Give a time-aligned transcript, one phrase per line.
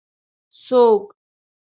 [0.53, 1.03] ـ څوک؟